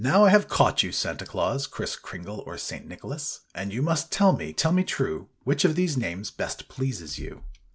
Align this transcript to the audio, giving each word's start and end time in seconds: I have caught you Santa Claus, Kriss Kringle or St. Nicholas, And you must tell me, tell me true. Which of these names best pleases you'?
I 0.03 0.29
have 0.31 0.47
caught 0.47 0.81
you 0.81 0.91
Santa 0.91 1.27
Claus, 1.27 1.67
Kriss 1.67 1.95
Kringle 1.95 2.41
or 2.47 2.57
St. 2.57 2.87
Nicholas, 2.87 3.41
And 3.53 3.71
you 3.71 3.83
must 3.83 4.11
tell 4.11 4.33
me, 4.33 4.51
tell 4.51 4.71
me 4.71 4.83
true. 4.83 5.29
Which 5.43 5.63
of 5.63 5.75
these 5.75 5.95
names 5.95 6.31
best 6.31 6.67
pleases 6.67 7.19
you'? 7.19 7.43